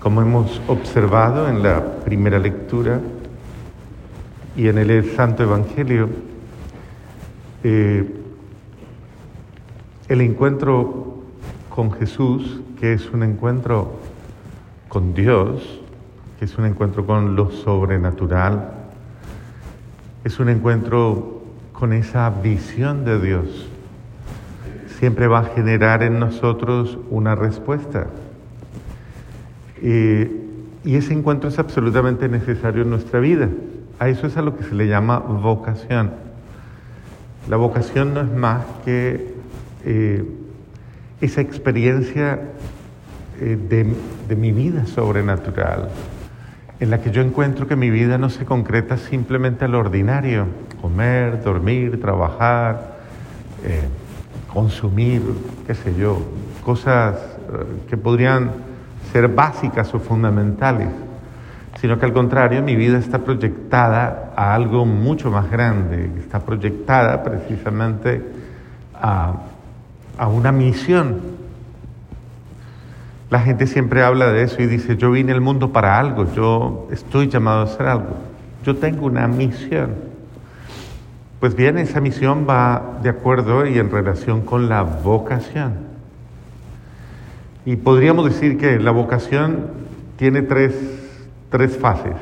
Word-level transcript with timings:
Como 0.00 0.22
hemos 0.22 0.62
observado 0.66 1.46
en 1.50 1.62
la 1.62 1.96
primera 2.04 2.38
lectura 2.38 3.00
y 4.56 4.68
en 4.68 4.78
el 4.78 5.10
Santo 5.14 5.42
Evangelio, 5.42 6.08
eh, 7.62 8.10
el 10.08 10.20
encuentro 10.22 11.18
con 11.68 11.92
Jesús, 11.92 12.62
que 12.80 12.94
es 12.94 13.10
un 13.10 13.22
encuentro 13.22 13.92
con 14.88 15.12
Dios, 15.12 15.80
que 16.38 16.46
es 16.46 16.56
un 16.56 16.64
encuentro 16.64 17.04
con 17.04 17.36
lo 17.36 17.50
sobrenatural, 17.50 18.72
es 20.24 20.40
un 20.40 20.48
encuentro 20.48 21.42
con 21.74 21.92
esa 21.92 22.30
visión 22.30 23.04
de 23.04 23.20
Dios, 23.20 23.68
siempre 24.98 25.26
va 25.26 25.40
a 25.40 25.44
generar 25.44 26.02
en 26.02 26.18
nosotros 26.18 26.98
una 27.10 27.34
respuesta. 27.34 28.06
Y 29.82 30.96
ese 30.96 31.12
encuentro 31.12 31.48
es 31.48 31.58
absolutamente 31.58 32.28
necesario 32.28 32.82
en 32.82 32.90
nuestra 32.90 33.20
vida. 33.20 33.48
A 33.98 34.08
eso 34.08 34.26
es 34.26 34.36
a 34.36 34.42
lo 34.42 34.56
que 34.56 34.64
se 34.64 34.74
le 34.74 34.88
llama 34.88 35.18
vocación. 35.18 36.12
La 37.48 37.56
vocación 37.56 38.14
no 38.14 38.20
es 38.20 38.30
más 38.30 38.64
que 38.84 39.34
eh, 39.84 40.24
esa 41.20 41.40
experiencia 41.40 42.40
eh, 43.40 43.58
de, 43.68 43.94
de 44.28 44.36
mi 44.36 44.52
vida 44.52 44.86
sobrenatural, 44.86 45.88
en 46.80 46.90
la 46.90 47.00
que 47.00 47.10
yo 47.10 47.22
encuentro 47.22 47.66
que 47.66 47.76
mi 47.76 47.90
vida 47.90 48.18
no 48.18 48.30
se 48.30 48.44
concreta 48.44 48.96
simplemente 48.96 49.64
al 49.64 49.74
ordinario, 49.74 50.46
comer, 50.80 51.42
dormir, 51.42 52.00
trabajar, 52.00 52.98
eh, 53.64 53.82
consumir, 54.52 55.22
qué 55.66 55.74
sé 55.74 55.94
yo, 55.94 56.22
cosas 56.64 57.16
eh, 57.16 57.88
que 57.88 57.96
podrían 57.96 58.50
ser 59.12 59.28
básicas 59.28 59.92
o 59.94 59.98
fundamentales, 59.98 60.88
sino 61.80 61.98
que 61.98 62.06
al 62.06 62.12
contrario 62.12 62.62
mi 62.62 62.76
vida 62.76 62.98
está 62.98 63.18
proyectada 63.18 64.32
a 64.36 64.54
algo 64.54 64.84
mucho 64.84 65.30
más 65.30 65.50
grande, 65.50 66.10
está 66.18 66.40
proyectada 66.40 67.22
precisamente 67.22 68.22
a, 68.94 69.34
a 70.18 70.28
una 70.28 70.52
misión. 70.52 71.20
La 73.30 73.40
gente 73.40 73.66
siempre 73.66 74.02
habla 74.02 74.30
de 74.32 74.42
eso 74.42 74.60
y 74.60 74.66
dice, 74.66 74.96
yo 74.96 75.10
vine 75.12 75.32
al 75.32 75.40
mundo 75.40 75.72
para 75.72 75.98
algo, 75.98 76.32
yo 76.34 76.88
estoy 76.90 77.28
llamado 77.28 77.60
a 77.60 77.64
hacer 77.64 77.86
algo, 77.86 78.16
yo 78.64 78.76
tengo 78.76 79.06
una 79.06 79.26
misión. 79.28 79.94
Pues 81.38 81.54
bien, 81.54 81.78
esa 81.78 82.00
misión 82.00 82.46
va 82.48 82.98
de 83.02 83.08
acuerdo 83.08 83.66
y 83.66 83.78
en 83.78 83.90
relación 83.90 84.42
con 84.42 84.68
la 84.68 84.82
vocación. 84.82 85.89
Y 87.64 87.76
podríamos 87.76 88.24
decir 88.24 88.58
que 88.58 88.78
la 88.78 88.90
vocación 88.90 89.66
tiene 90.16 90.42
tres, 90.42 90.74
tres 91.50 91.76
fases. 91.76 92.16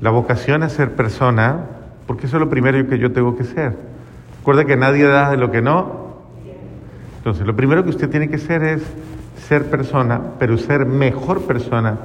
La 0.00 0.10
vocación 0.10 0.62
a 0.62 0.68
ser 0.68 0.92
persona, 0.92 1.66
porque 2.06 2.26
eso 2.26 2.36
es 2.36 2.40
lo 2.40 2.48
primero 2.48 2.86
que 2.88 2.98
yo 2.98 3.12
tengo 3.12 3.36
que 3.36 3.44
ser. 3.44 3.76
Recuerda 4.38 4.64
que 4.64 4.76
nadie 4.76 5.04
da 5.04 5.30
de 5.30 5.36
lo 5.36 5.50
que 5.50 5.62
no. 5.62 6.02
Entonces, 7.18 7.46
lo 7.46 7.54
primero 7.54 7.84
que 7.84 7.90
usted 7.90 8.10
tiene 8.10 8.28
que 8.28 8.38
ser 8.38 8.62
es 8.64 8.82
ser 9.48 9.70
persona, 9.70 10.20
pero 10.38 10.58
ser 10.58 10.86
mejor 10.86 11.42
persona 11.42 11.98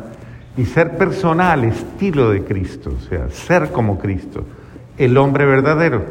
y 0.56 0.66
ser 0.66 0.98
persona 0.98 1.52
al 1.52 1.64
estilo 1.64 2.32
de 2.32 2.44
Cristo, 2.44 2.92
o 2.96 3.10
sea, 3.10 3.30
ser 3.30 3.72
como 3.72 3.98
Cristo 3.98 4.44
el 4.98 5.18
hombre 5.18 5.46
verdadero, 5.46 6.02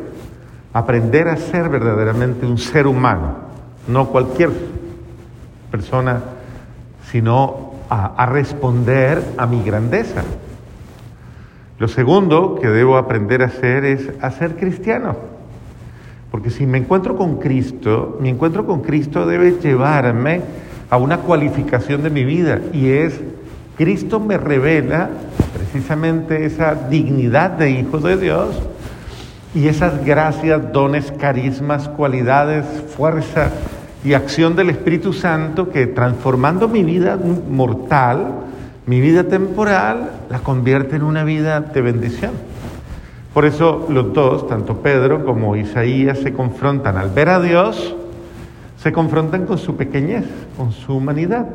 aprender 0.73 1.29
a 1.29 1.37
ser 1.37 1.69
verdaderamente 1.69 2.47
un 2.47 2.59
ser 2.59 2.87
humano, 2.87 3.35
no 3.89 4.07
cualquier 4.09 4.51
persona, 5.71 6.21
sino 7.11 7.75
a, 7.89 8.27
responder 8.27 9.23
a 9.37 9.47
mi 9.47 9.63
grandeza. 9.63 10.23
Lo 11.79 11.89
segundo 11.89 12.57
que 12.61 12.69
debo 12.69 12.97
aprender 12.97 13.43
a 13.43 13.47
hacer 13.47 13.85
es 13.85 14.11
a 14.21 14.31
ser 14.31 14.57
cristiano. 14.57 15.17
Porque 16.31 16.51
si 16.51 16.67
me 16.67 16.79
encuentro 16.79 17.17
con 17.17 17.39
Cristo, 17.39 18.19
mi 18.21 18.29
encuentro 18.29 18.67
con 18.67 18.81
Cristo 18.81 19.27
debe 19.27 19.53
llevarme 19.53 20.41
a 20.91 20.97
una 20.97 21.19
cualificación 21.19 22.03
de 22.03 22.11
mi 22.11 22.25
vida 22.25 22.61
y 22.73 22.89
es, 22.89 23.21
Cristo 23.77 24.21
me 24.21 24.39
revela 24.39 25.11
precisamente 25.55 26.47
esa 26.47 26.75
dignidad 26.75 27.51
de 27.51 27.71
hijo 27.71 27.99
de 27.99 28.17
Dios 28.17 28.57
y 29.55 29.69
esas 29.69 30.05
gracias, 30.05 30.73
dones, 30.73 31.13
carismas, 31.13 31.89
cualidades, 31.89 32.65
fuerza 32.97 33.51
y 34.07 34.15
acción 34.15 34.55
del 34.55 34.71
Espíritu 34.71 35.13
Santo 35.13 35.71
que 35.71 35.89
transformando 35.89 36.69
mi 36.69 36.85
vida 36.85 37.19
mortal, 37.51 38.35
mi 38.87 39.01
vida 39.01 39.25
temporal, 39.25 40.13
la 40.31 40.39
convierte 40.39 40.95
en 40.95 41.03
una 41.03 41.25
vida 41.25 41.61
de 41.61 41.83
bendición. 41.83 42.31
Por 43.35 43.47
eso 43.47 43.85
los 43.91 44.15
dos, 44.15 44.47
tanto 44.47 44.77
Pedro 44.77 45.25
como 45.25 45.57
Isaías, 45.57 46.21
se 46.21 46.33
confrontan 46.33 46.97
al 46.97 47.11
ver 47.11 47.31
a 47.31 47.41
Dios, 47.41 47.97
se 48.79 48.93
confrontan 48.93 49.45
con 49.45 49.59
su 49.59 49.75
pequeñez, 49.75 50.25
con 50.57 50.71
su 50.71 50.99
humanidad. 50.99 51.49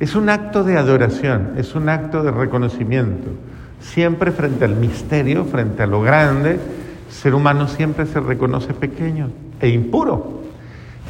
Es 0.00 0.16
un 0.16 0.30
acto 0.30 0.64
de 0.64 0.78
adoración, 0.78 1.52
es 1.58 1.74
un 1.74 1.90
acto 1.90 2.22
de 2.22 2.30
reconocimiento, 2.30 3.28
siempre 3.80 4.32
frente 4.32 4.64
al 4.64 4.76
misterio, 4.76 5.44
frente 5.44 5.82
a 5.82 5.86
lo 5.86 6.00
grande, 6.00 6.58
ser 7.10 7.34
humano 7.34 7.68
siempre 7.68 8.06
se 8.06 8.20
reconoce 8.20 8.72
pequeño 8.72 9.28
e 9.60 9.68
impuro. 9.68 10.43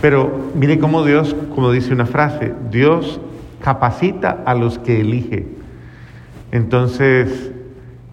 Pero 0.00 0.50
mire 0.54 0.78
cómo 0.78 1.04
Dios, 1.04 1.34
como 1.54 1.72
dice 1.72 1.92
una 1.92 2.06
frase, 2.06 2.52
Dios 2.70 3.20
capacita 3.62 4.42
a 4.44 4.54
los 4.54 4.78
que 4.78 5.00
elige. 5.00 5.46
Entonces, 6.52 7.50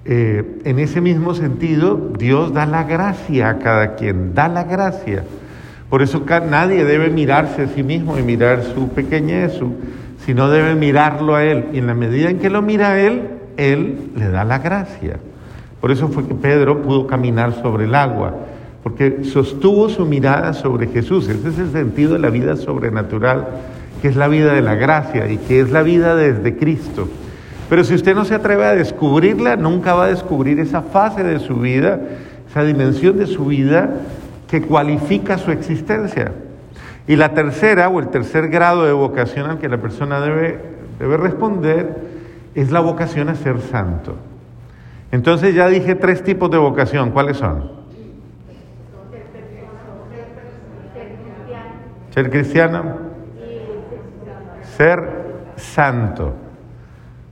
eh, 0.06 0.62
en 0.64 0.80
ese 0.80 1.02
mismo 1.02 1.36
sentido, 1.36 2.12
Dios 2.18 2.54
da 2.54 2.66
la 2.66 2.86
gracia 2.86 3.50
a 3.50 3.60
cada 3.60 3.96
quien, 3.96 4.34
da 4.34 4.48
la 4.48 4.64
gracia. 4.64 5.24
Por 5.90 6.02
eso 6.02 6.24
nadie 6.50 6.86
debe 6.86 7.10
mirarse 7.10 7.64
a 7.64 7.68
sí 7.68 7.84
mismo 7.84 8.18
y 8.18 8.24
mirar 8.24 8.64
su 8.64 8.90
pequeñez, 8.90 9.60
sino 10.26 10.50
debe 10.50 10.74
mirarlo 10.74 11.36
a 11.36 11.44
Él. 11.44 11.66
Y 11.74 11.80
en 11.80 11.88
la 11.88 11.94
medida 11.94 12.30
en 12.30 12.40
que 12.40 12.50
lo 12.50 12.62
mira 12.62 13.00
Él, 13.00 13.28
Él 13.58 14.12
le 14.16 14.30
da 14.30 14.46
la 14.46 14.60
gracia. 14.60 15.18
Por 15.82 15.92
eso 15.92 16.08
fue 16.08 16.26
que 16.26 16.34
Pedro 16.34 16.82
pudo 16.82 17.08
caminar 17.08 17.54
sobre 17.62 17.86
el 17.86 17.94
agua, 17.94 18.36
porque 18.84 19.24
sostuvo 19.24 19.90
su 19.90 20.06
mirada 20.06 20.54
sobre 20.54 20.88
Jesús. 20.88 21.28
Ese 21.28 21.50
es 21.50 21.58
el 21.60 21.72
sentido 21.72 22.14
de 22.14 22.20
la 22.20 22.30
vida 22.30 22.56
sobrenatural, 22.56 23.48
que 24.02 24.08
es 24.08 24.16
la 24.16 24.28
vida 24.28 24.54
de 24.54 24.62
la 24.62 24.76
gracia 24.76 25.30
y 25.30 25.38
que 25.38 25.60
es 25.60 25.72
la 25.72 25.84
vida 25.84 26.16
desde 26.16 26.58
Cristo. 26.58 27.08
Pero 27.70 27.84
si 27.84 27.94
usted 27.94 28.16
no 28.16 28.26
se 28.26 28.36
atreve 28.36 28.66
a 28.66 28.76
descubrirla, 28.76 29.56
nunca 29.56 29.94
va 29.94 30.06
a 30.06 30.08
descubrir 30.08 30.60
esa 30.60 30.82
fase 30.82 31.24
de 31.24 31.40
su 31.40 31.56
vida, 31.56 32.02
esa 32.50 32.64
dimensión 32.64 33.18
de 33.18 33.28
su 33.28 33.46
vida 33.46 33.92
que 34.50 34.62
cualifica 34.62 35.38
su 35.38 35.52
existencia. 35.52 36.34
Y 37.08 37.16
la 37.16 37.34
tercera 37.34 37.88
o 37.88 38.00
el 38.00 38.10
tercer 38.10 38.50
grado 38.50 38.86
de 38.86 38.92
vocación 38.92 39.50
al 39.50 39.60
que 39.60 39.70
la 39.70 39.78
persona 39.78 40.20
debe, 40.20 40.60
debe 41.00 41.18
responder 41.18 42.12
es 42.56 42.72
la 42.72 42.80
vocación 42.80 43.30
a 43.30 43.36
ser 43.36 43.62
santo. 43.62 44.16
Entonces 45.12 45.56
ya 45.56 45.68
dije 45.68 45.96
tres 45.96 46.24
tipos 46.24 46.50
de 46.52 46.58
vocación. 46.58 47.12
¿Cuáles 47.12 47.38
son? 47.38 47.81
Ser 52.14 52.30
cristiano. 52.30 52.84
Ser 54.78 55.22
santo. 55.56 56.34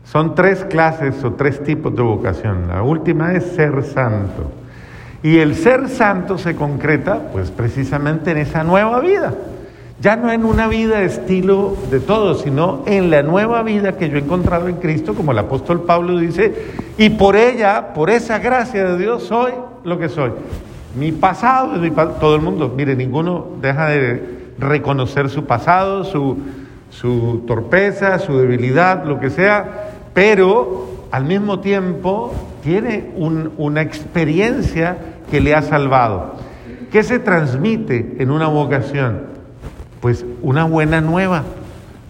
Son 0.05 0.33
tres 0.35 0.65
clases 0.65 1.23
o 1.23 1.33
tres 1.33 1.61
tipos 1.63 1.95
de 1.95 2.01
vocación. 2.01 2.67
La 2.69 2.81
última 2.81 3.33
es 3.33 3.43
ser 3.43 3.83
santo. 3.83 4.51
Y 5.21 5.39
el 5.39 5.55
ser 5.55 5.89
santo 5.89 6.37
se 6.37 6.55
concreta 6.55 7.29
pues 7.33 7.51
precisamente 7.51 8.31
en 8.31 8.37
esa 8.37 8.63
nueva 8.63 8.99
vida. 9.01 9.33
Ya 10.01 10.15
no 10.15 10.31
en 10.31 10.45
una 10.45 10.67
vida 10.67 11.01
estilo 11.01 11.75
de 11.91 11.99
todos, 11.99 12.41
sino 12.41 12.83
en 12.85 13.11
la 13.11 13.21
nueva 13.21 13.63
vida 13.63 13.97
que 13.97 14.09
yo 14.09 14.15
he 14.15 14.21
encontrado 14.21 14.69
en 14.69 14.77
Cristo, 14.77 15.13
como 15.13 15.33
el 15.33 15.39
apóstol 15.39 15.81
Pablo 15.81 16.17
dice, 16.17 16.53
y 16.97 17.09
por 17.09 17.35
ella, 17.35 17.93
por 17.93 18.09
esa 18.09 18.39
gracia 18.39 18.85
de 18.85 18.97
Dios, 18.97 19.23
soy 19.23 19.51
lo 19.83 19.99
que 19.99 20.07
soy. 20.07 20.31
Mi 20.97 21.11
pasado 21.11 21.75
es 21.75 21.81
mi 21.81 21.91
todo 21.91 22.35
el 22.35 22.41
mundo, 22.41 22.73
mire, 22.75 22.95
ninguno 22.95 23.45
deja 23.61 23.89
de 23.89 24.38
reconocer 24.59 25.29
su 25.29 25.45
pasado, 25.45 26.03
su, 26.03 26.37
su 26.89 27.43
torpeza, 27.47 28.19
su 28.19 28.37
debilidad, 28.37 29.05
lo 29.05 29.19
que 29.19 29.29
sea, 29.29 29.91
pero 30.13 31.07
al 31.11 31.25
mismo 31.25 31.59
tiempo 31.59 32.33
tiene 32.63 33.11
una 33.15 33.81
experiencia 33.81 34.97
que 35.31 35.41
le 35.41 35.55
ha 35.55 35.61
salvado. 35.61 36.35
¿Qué 36.91 37.03
se 37.03 37.19
transmite 37.19 38.17
en 38.19 38.31
una 38.31 38.47
vocación? 38.47 39.21
Pues 40.01 40.25
una 40.41 40.65
buena 40.65 41.01
nueva, 41.01 41.43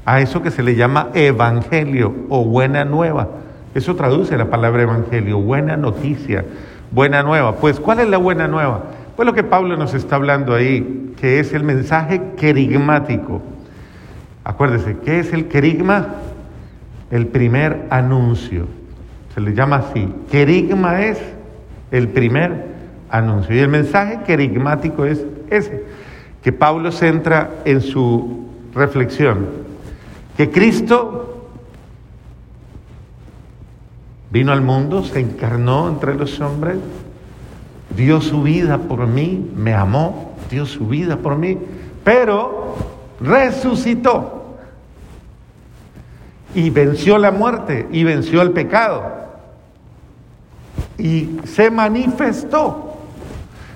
a 0.06 0.22
eso 0.22 0.42
que 0.42 0.52
se 0.52 0.64
le 0.64 0.76
llama 0.76 1.10
evangelio 1.14 2.14
o 2.30 2.44
buena 2.44 2.86
nueva. 2.86 3.28
Eso 3.76 3.96
traduce 3.96 4.38
la 4.38 4.50
palabra 4.50 4.82
evangelio, 4.84 5.40
buena 5.40 5.78
noticia, 5.78 6.46
buena 6.92 7.22
nueva. 7.24 7.56
Pues, 7.58 7.80
¿cuál 7.80 8.00
es 8.00 8.10
la 8.10 8.18
buena 8.18 8.48
nueva? 8.48 8.84
Pues 9.20 9.28
lo 9.28 9.34
que 9.34 9.44
Pablo 9.44 9.76
nos 9.76 9.94
está 9.94 10.16
hablando 10.16 10.56
ahí, 10.56 11.14
que 11.20 11.42
es 11.42 11.52
el 11.52 11.66
mensaje 11.66 12.22
querigmático. 12.38 13.42
Acuérdese, 14.46 14.96
¿qué 15.04 15.20
es 15.20 15.34
el 15.34 15.50
querigma? 15.50 16.08
el 17.12 17.28
primer 17.28 17.86
anuncio. 17.90 18.66
Se 19.34 19.42
le 19.42 19.54
llama 19.54 19.76
así. 19.76 20.08
Querigma 20.32 21.02
es 21.02 21.20
el 21.92 22.08
primer 22.08 22.68
anuncio. 23.10 23.54
Y 23.54 23.60
el 23.60 23.68
mensaje 23.68 24.22
querigmático 24.26 25.04
es 25.04 25.26
ese, 25.50 25.84
que 26.42 26.54
Pablo 26.54 26.90
centra 26.94 27.50
en 27.66 27.82
su 27.82 28.48
reflexión, 28.74 29.48
que 30.38 30.50
Cristo 30.50 31.50
vino 34.32 34.54
al 34.54 34.62
mundo, 34.62 35.04
se 35.04 35.20
encarnó 35.20 35.90
entre 35.90 36.16
los 36.16 36.40
hombres, 36.40 36.78
dio 37.96 38.22
su 38.22 38.44
vida 38.44 38.78
por 38.78 39.08
mí, 39.08 39.52
me 39.56 39.74
amó, 39.74 40.36
dio 40.50 40.66
su 40.66 40.88
vida 40.88 41.18
por 41.18 41.38
mí, 41.38 41.58
pero 42.04 42.76
resucitó. 43.20 44.36
Y 46.56 46.70
venció 46.70 47.18
la 47.18 47.32
muerte 47.32 47.88
y 47.92 48.04
venció 48.04 48.42
el 48.42 48.52
pecado. 48.52 49.04
Y 50.98 51.38
se 51.46 51.70
manifestó, 51.70 52.98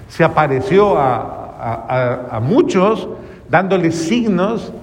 se 0.09 0.23
apareció 0.23 0.97
a, 0.97 2.27
a 2.31 2.39
muchos 2.39 3.07
dándoles 3.49 3.95
signos 3.95 4.73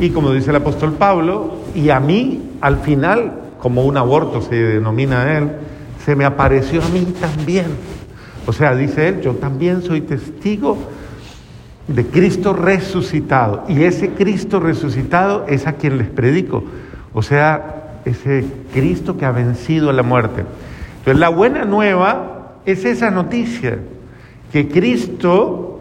y 0.00 0.10
como 0.10 0.32
dice 0.32 0.48
el 0.48 0.56
apóstol 0.56 0.94
Pablo, 0.94 1.56
y 1.74 1.90
a 1.90 2.00
mí 2.00 2.52
al 2.62 2.78
final, 2.78 3.32
como 3.60 3.84
un 3.84 3.98
aborto 3.98 4.40
se 4.40 4.54
denomina 4.54 5.36
él, 5.36 5.50
se 6.04 6.16
me 6.16 6.24
apareció 6.24 6.82
a 6.82 6.88
mí 6.88 7.04
también. 7.20 7.66
O 8.50 8.52
sea, 8.52 8.74
dice 8.74 9.06
él, 9.06 9.20
yo 9.20 9.34
también 9.34 9.80
soy 9.80 10.00
testigo 10.00 10.76
de 11.86 12.04
Cristo 12.04 12.52
resucitado. 12.52 13.62
Y 13.68 13.84
ese 13.84 14.08
Cristo 14.08 14.58
resucitado 14.58 15.46
es 15.46 15.68
a 15.68 15.74
quien 15.74 15.98
les 15.98 16.08
predico. 16.08 16.64
O 17.14 17.22
sea, 17.22 18.00
ese 18.04 18.44
Cristo 18.72 19.16
que 19.16 19.24
ha 19.24 19.30
vencido 19.30 19.88
a 19.88 19.92
la 19.92 20.02
muerte. 20.02 20.44
Entonces, 20.98 21.20
la 21.20 21.28
buena 21.28 21.64
nueva 21.64 22.56
es 22.66 22.84
esa 22.84 23.12
noticia, 23.12 23.78
que 24.50 24.66
Cristo, 24.66 25.78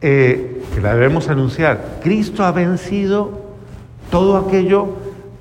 eh, 0.00 0.62
que 0.72 0.80
la 0.80 0.94
debemos 0.94 1.28
anunciar, 1.28 1.98
Cristo 2.00 2.44
ha 2.44 2.52
vencido 2.52 3.42
todo 4.12 4.36
aquello 4.36 4.90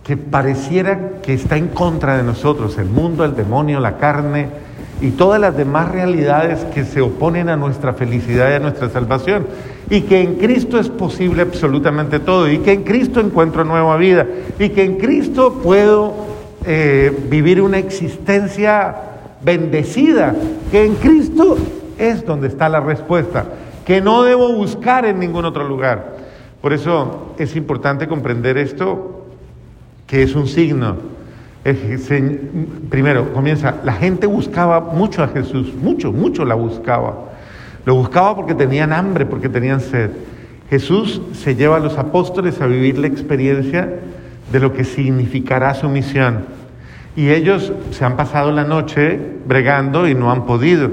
que 0.04 0.18
pareciera 0.18 1.21
que 1.21 1.36
está 1.36 1.56
en 1.56 1.68
contra 1.68 2.18
de 2.18 2.24
nosotros, 2.24 2.80
el 2.80 2.89
mundo, 2.89 3.24
el 3.25 3.36
demonio, 3.36 3.80
la 3.80 3.98
carne 3.98 4.65
y 5.02 5.12
todas 5.12 5.40
las 5.40 5.56
demás 5.56 5.92
realidades 5.92 6.64
que 6.74 6.84
se 6.84 7.02
oponen 7.02 7.50
a 7.50 7.56
nuestra 7.56 7.94
felicidad 7.94 8.50
y 8.52 8.54
a 8.54 8.60
nuestra 8.60 8.90
salvación 8.90 9.46
y 9.90 10.02
que 10.02 10.22
en 10.22 10.36
Cristo 10.36 10.80
es 10.80 10.90
posible 10.90 11.42
absolutamente 11.44 12.20
todo, 12.20 12.50
y 12.50 12.60
que 12.60 12.74
en 12.74 12.84
Cristo 12.84 13.20
encuentro 13.20 13.64
nueva 13.64 13.96
vida, 13.98 14.26
y 14.60 14.70
que 14.70 14.84
en 14.84 14.98
Cristo 14.98 15.62
puedo 15.64 16.14
eh, 16.66 17.16
vivir 17.30 17.62
una 17.62 17.78
existencia 17.78 18.96
bendecida, 19.42 20.36
que 20.72 20.86
en 20.86 20.96
Cristo 20.96 21.58
es 21.98 22.26
donde 22.26 22.48
está 22.48 22.68
la 22.68 22.82
respuesta, 22.82 23.46
que 23.86 24.02
no 24.02 24.24
debo 24.24 24.54
buscar 24.54 25.06
en 25.06 25.20
ningún 25.20 25.46
otro 25.46 25.66
lugar. 25.66 26.18
Por 26.62 26.74
eso 26.74 27.34
es 27.38 27.56
importante 27.56 28.08
comprender 28.08 28.58
esto, 28.58 29.26
que 30.06 30.24
es 30.24 30.36
un 30.36 30.48
signo. 30.48 31.17
Primero, 32.90 33.34
comienza, 33.34 33.75
la 33.84 33.94
gente 33.94 34.25
buscaba 34.25 34.80
mucho 34.80 35.24
a 35.24 35.28
Jesús, 35.28 35.74
mucho, 35.75 36.14
mucho 36.14 36.46
la 36.46 36.56
buscaba. 36.56 37.25
Lo 37.84 37.96
buscaba 37.96 38.36
porque 38.36 38.56
tenían 38.56 38.94
hambre, 38.94 39.25
porque 39.25 39.50
tenían 39.50 39.81
sed. 39.81 40.12
Jesús 40.69 41.22
se 41.34 41.56
lleva 41.56 41.78
a 41.78 41.80
los 41.80 41.98
apóstoles 41.98 42.62
a 42.62 42.68
vivir 42.68 42.98
la 42.98 43.08
experiencia 43.08 44.00
de 44.52 44.60
lo 44.60 44.74
que 44.74 44.84
significará 44.84 45.74
su 45.74 45.90
misión. 45.90 46.46
Y 47.16 47.30
ellos 47.30 47.74
se 47.92 48.06
han 48.06 48.16
pasado 48.16 48.52
la 48.52 48.64
noche 48.64 49.19
bregando 49.46 50.08
y 50.08 50.16
no 50.16 50.31
han 50.31 50.46
podido. 50.46 50.90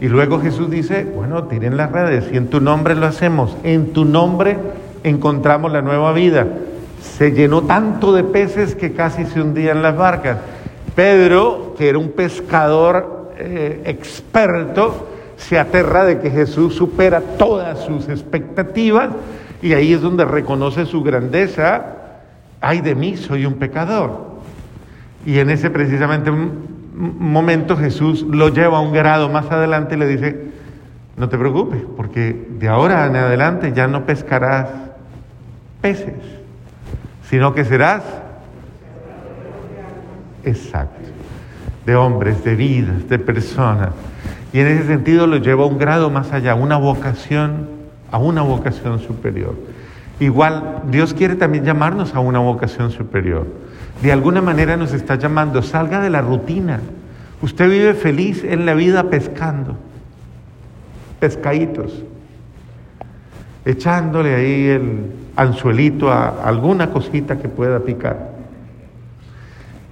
Y 0.00 0.08
luego 0.08 0.40
Jesús 0.40 0.70
dice, 0.70 1.04
bueno, 1.04 1.44
tiren 1.44 1.76
las 1.76 1.90
redes 1.90 2.26
y 2.32 2.36
en 2.36 2.48
tu 2.48 2.60
nombre 2.60 2.94
lo 2.94 3.06
hacemos. 3.06 3.56
En 3.62 3.92
tu 3.92 4.04
nombre 4.04 4.56
encontramos 5.02 5.72
la 5.72 5.82
nueva 5.82 6.12
vida. 6.12 6.46
Se 7.04 7.32
llenó 7.32 7.62
tanto 7.62 8.12
de 8.12 8.24
peces 8.24 8.74
que 8.74 8.92
casi 8.92 9.24
se 9.26 9.40
hundían 9.40 9.82
las 9.82 9.96
barcas. 9.96 10.38
Pedro, 10.96 11.74
que 11.78 11.88
era 11.88 11.98
un 11.98 12.10
pescador 12.10 13.32
eh, 13.38 13.82
experto, 13.84 15.08
se 15.36 15.58
aterra 15.58 16.04
de 16.04 16.20
que 16.20 16.30
Jesús 16.30 16.74
supera 16.74 17.20
todas 17.20 17.80
sus 17.80 18.08
expectativas 18.08 19.10
y 19.62 19.72
ahí 19.74 19.92
es 19.92 20.00
donde 20.00 20.24
reconoce 20.24 20.86
su 20.86 21.02
grandeza. 21.02 21.84
Ay 22.60 22.80
de 22.80 22.94
mí, 22.94 23.16
soy 23.16 23.46
un 23.46 23.54
pecador. 23.54 24.34
Y 25.26 25.38
en 25.38 25.50
ese 25.50 25.70
precisamente 25.70 26.30
momento 26.94 27.76
Jesús 27.76 28.22
lo 28.22 28.48
lleva 28.48 28.78
a 28.78 28.80
un 28.80 28.92
grado 28.92 29.28
más 29.28 29.50
adelante 29.50 29.94
y 29.94 29.98
le 29.98 30.06
dice, 30.06 30.44
no 31.16 31.28
te 31.28 31.38
preocupes, 31.38 31.82
porque 31.96 32.46
de 32.58 32.68
ahora 32.68 33.06
en 33.06 33.16
adelante 33.16 33.72
ya 33.74 33.86
no 33.86 34.04
pescarás 34.04 34.68
peces, 35.80 36.14
sino 37.28 37.54
que 37.54 37.64
serás 37.64 38.02
exacto, 40.44 41.00
de 41.86 41.96
hombres, 41.96 42.44
de 42.44 42.54
vidas, 42.54 43.08
de 43.08 43.18
personas. 43.18 43.90
Y 44.52 44.60
en 44.60 44.68
ese 44.68 44.86
sentido 44.86 45.26
lo 45.26 45.38
lleva 45.38 45.64
a 45.64 45.66
un 45.66 45.78
grado 45.78 46.10
más 46.10 46.32
allá, 46.32 46.54
una 46.54 46.76
vocación, 46.76 47.68
a 48.10 48.18
una 48.18 48.42
vocación 48.42 49.00
superior. 49.00 49.54
Igual, 50.20 50.82
Dios 50.90 51.12
quiere 51.12 51.34
también 51.34 51.64
llamarnos 51.64 52.14
a 52.14 52.20
una 52.20 52.38
vocación 52.38 52.90
superior. 52.90 53.46
De 54.00 54.12
alguna 54.12 54.40
manera 54.40 54.76
nos 54.76 54.92
está 54.92 55.16
llamando, 55.16 55.62
salga 55.62 56.00
de 56.00 56.10
la 56.10 56.20
rutina. 56.20 56.80
Usted 57.42 57.68
vive 57.68 57.94
feliz 57.94 58.44
en 58.44 58.64
la 58.64 58.74
vida 58.74 59.10
pescando, 59.10 59.76
pescaditos, 61.18 62.04
echándole 63.64 64.34
ahí 64.34 64.66
el 64.66 65.10
anzuelito 65.36 66.10
a 66.10 66.42
alguna 66.44 66.90
cosita 66.90 67.38
que 67.38 67.48
pueda 67.48 67.80
picar. 67.80 68.34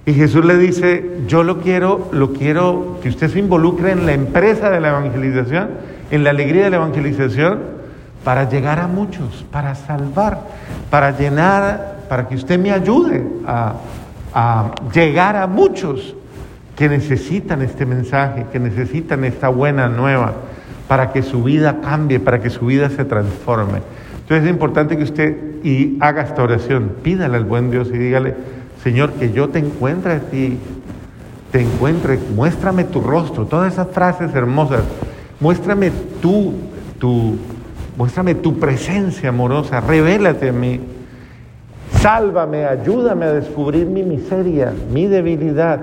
Y 0.05 0.13
Jesús 0.13 0.43
le 0.43 0.57
dice, 0.57 1.21
yo 1.27 1.43
lo 1.43 1.61
quiero, 1.61 2.09
lo 2.11 2.33
quiero 2.33 2.99
que 3.01 3.09
usted 3.09 3.29
se 3.29 3.39
involucre 3.39 3.91
en 3.91 4.05
la 4.05 4.13
empresa 4.13 4.69
de 4.69 4.81
la 4.81 4.89
evangelización, 4.89 5.69
en 6.11 6.23
la 6.23 6.31
alegría 6.31 6.65
de 6.65 6.69
la 6.71 6.75
evangelización, 6.77 7.59
para 8.23 8.49
llegar 8.49 8.79
a 8.79 8.87
muchos, 8.87 9.45
para 9.51 9.75
salvar, 9.75 10.41
para 10.89 11.17
llenar, 11.17 11.99
para 12.09 12.27
que 12.27 12.35
usted 12.35 12.59
me 12.59 12.71
ayude 12.71 13.23
a, 13.47 13.75
a 14.33 14.71
llegar 14.93 15.37
a 15.37 15.47
muchos 15.47 16.15
que 16.75 16.89
necesitan 16.89 17.61
este 17.61 17.85
mensaje, 17.85 18.45
que 18.51 18.59
necesitan 18.59 19.23
esta 19.23 19.47
buena 19.49 19.87
nueva, 19.87 20.33
para 20.87 21.11
que 21.11 21.23
su 21.23 21.43
vida 21.43 21.79
cambie, 21.81 22.19
para 22.19 22.41
que 22.41 22.49
su 22.49 22.65
vida 22.65 22.89
se 22.89 23.05
transforme. 23.05 23.81
Entonces 24.21 24.45
es 24.45 24.49
importante 24.49 24.97
que 24.97 25.03
usted 25.03 25.63
y 25.63 25.97
haga 25.99 26.23
esta 26.23 26.43
oración, 26.43 26.91
pídale 27.03 27.37
al 27.37 27.45
buen 27.45 27.71
Dios 27.71 27.89
y 27.93 27.97
dígale, 27.97 28.35
Señor, 28.83 29.13
que 29.13 29.31
yo 29.31 29.49
te 29.49 29.59
encuentre 29.59 30.13
a 30.13 30.19
ti, 30.19 30.57
te 31.51 31.61
encuentre, 31.61 32.19
muéstrame 32.35 32.83
tu 32.83 32.99
rostro, 32.99 33.45
todas 33.45 33.73
esas 33.73 33.87
frases 33.87 34.33
hermosas, 34.33 34.81
muéstrame 35.39 35.91
tú, 36.21 36.53
tu, 36.99 37.37
muéstrame 37.97 38.35
tu 38.35 38.59
presencia 38.59 39.29
amorosa, 39.29 39.79
revélate 39.79 40.49
a 40.49 40.51
mí, 40.51 40.81
sálvame, 42.01 42.65
ayúdame 42.65 43.25
a 43.25 43.33
descubrir 43.33 43.85
mi 43.85 44.03
miseria, 44.03 44.73
mi 44.91 45.07
debilidad, 45.07 45.79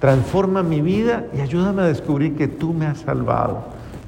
transforma 0.00 0.62
mi 0.62 0.80
vida 0.80 1.26
y 1.36 1.40
ayúdame 1.40 1.82
a 1.82 1.86
descubrir 1.86 2.34
que 2.34 2.48
tú 2.48 2.72
me 2.72 2.86
has 2.86 2.98
salvado, 2.98 3.64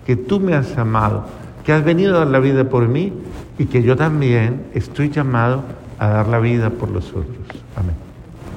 que 0.07 0.17
tú 0.17 0.41
me 0.41 0.55
has 0.55 0.77
amado, 0.79 1.25
que 1.65 1.73
has 1.73 1.85
venido 1.85 2.17
a 2.17 2.21
dar 2.21 2.29
la 2.29 2.41
vida 2.41 2.69
por 2.69 2.89
mí 2.89 3.13
y 3.59 3.67
que 3.67 3.83
yo 3.83 3.97
también 3.97 4.67
estoy 4.75 5.11
llamado 5.11 5.63
a 5.99 6.09
dar 6.09 6.29
la 6.29 6.39
vida 6.39 6.71
por 6.71 6.91
los 6.91 7.09
otros. 7.11 7.47
Amén. 7.77 8.12